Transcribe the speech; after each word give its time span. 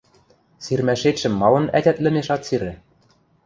–Сирмӓшетшӹм 0.63 1.33
малын 1.41 1.65
ӓтят 1.77 1.97
лӹмеш 2.03 2.27
ат 2.35 2.41
сиры? 2.47 2.71